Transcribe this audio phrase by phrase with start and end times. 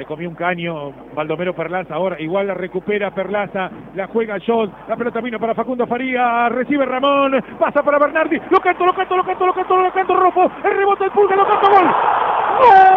[0.00, 2.18] Se comió un caño Baldomero Perlaza ahora.
[2.18, 3.70] Igual la recupera Perlaza.
[3.94, 4.72] La juega John.
[4.88, 6.48] La pelota vino para Facundo Faría.
[6.48, 7.38] Recibe Ramón.
[7.58, 8.40] Pasa para Bernardi.
[8.48, 10.16] Lo canto, lo canto, lo canto, lo canto, lo canto.
[10.16, 10.50] Rofo.
[10.64, 11.36] El rebote del pulga.
[11.36, 11.68] Lo canto.
[11.68, 11.84] Gol.
[11.84, 12.89] gol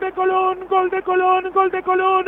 [0.00, 2.24] de Colón, gol de Colón, gol de Colón.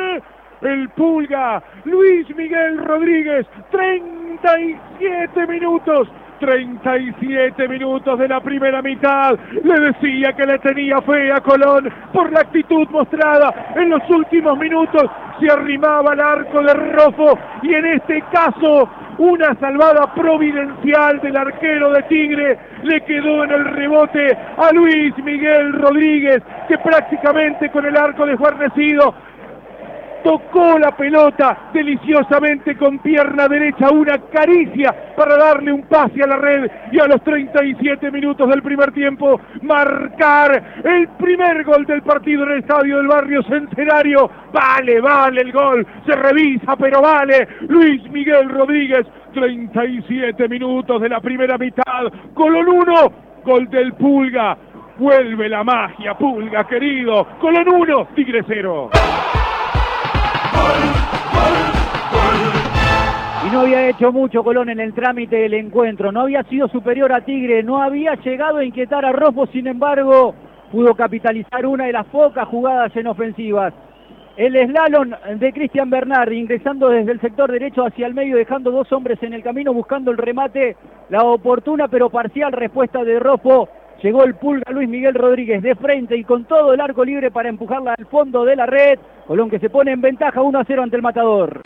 [0.61, 6.09] El Pulga, Luis Miguel Rodríguez, 37 minutos.
[6.41, 9.39] 37 minutos de la primera mitad.
[9.63, 14.59] Le decía que le tenía fe a Colón por la actitud mostrada en los últimos
[14.59, 15.05] minutos.
[15.39, 21.93] Se arrimaba al arco de Rofo y en este caso una salvada providencial del arquero
[21.93, 27.97] de Tigre le quedó en el rebote a Luis Miguel Rodríguez, que prácticamente con el
[27.97, 29.15] arco desguarnecido
[30.23, 36.37] tocó la pelota deliciosamente con pierna derecha, una caricia para darle un pase a la
[36.37, 42.45] red y a los 37 minutos del primer tiempo marcar el primer gol del partido
[42.45, 44.31] en el estadio del barrio Centenario.
[44.53, 47.49] Vale, vale el gol, se revisa, pero vale.
[47.69, 53.13] Luis Miguel Rodríguez, 37 minutos de la primera mitad, Colón 1,
[53.45, 54.57] gol del Pulga.
[54.99, 57.27] Vuelve la magia, Pulga querido.
[57.41, 58.91] Colón 1, Tigre 0.
[63.47, 67.13] Y no había hecho mucho Colón en el trámite del encuentro, no había sido superior
[67.13, 70.35] a Tigre, no había llegado a inquietar a Rofo, sin embargo,
[70.71, 73.75] pudo capitalizar una de las pocas jugadas en ofensivas.
[74.37, 78.91] El slalom de Cristian Bernardi ingresando desde el sector derecho hacia el medio, dejando dos
[78.91, 80.77] hombres en el camino, buscando el remate,
[81.11, 83.69] la oportuna pero parcial respuesta de Rofo.
[84.03, 87.49] Llegó el pulga Luis Miguel Rodríguez de frente y con todo el arco libre para
[87.49, 88.99] empujarla al fondo de la red.
[89.29, 91.63] Colón que se pone en ventaja 1 a 0 ante el matador.